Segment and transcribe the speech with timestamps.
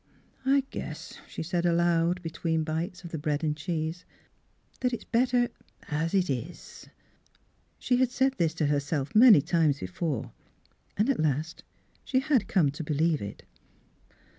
[0.47, 4.03] "I guess," she said aloud between bites of the bread and cheese,"
[4.81, 5.49] that it's better
[5.89, 6.89] as it is."
[7.77, 10.31] She had said this to herself many times before,
[10.97, 11.63] and at last
[12.03, 13.43] she had come to believe it.